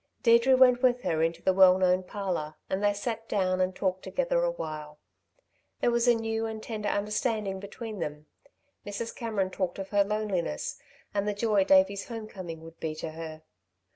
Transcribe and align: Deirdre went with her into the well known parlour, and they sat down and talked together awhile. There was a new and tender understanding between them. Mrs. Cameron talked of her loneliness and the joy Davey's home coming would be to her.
Deirdre 0.23 0.57
went 0.57 0.81
with 0.81 1.01
her 1.03 1.21
into 1.21 1.43
the 1.43 1.53
well 1.53 1.77
known 1.77 2.01
parlour, 2.01 2.55
and 2.71 2.83
they 2.83 2.91
sat 2.91 3.29
down 3.29 3.61
and 3.61 3.75
talked 3.75 4.01
together 4.01 4.43
awhile. 4.43 4.97
There 5.79 5.91
was 5.91 6.07
a 6.07 6.15
new 6.15 6.47
and 6.47 6.63
tender 6.63 6.89
understanding 6.89 7.59
between 7.59 7.99
them. 7.99 8.25
Mrs. 8.83 9.15
Cameron 9.15 9.51
talked 9.51 9.77
of 9.77 9.89
her 9.89 10.03
loneliness 10.03 10.79
and 11.13 11.27
the 11.27 11.35
joy 11.35 11.65
Davey's 11.65 12.07
home 12.07 12.27
coming 12.27 12.61
would 12.61 12.79
be 12.79 12.95
to 12.95 13.11
her. 13.11 13.43